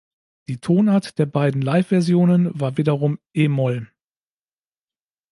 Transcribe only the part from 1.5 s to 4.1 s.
Live-Versionen war wiederum e-Moll.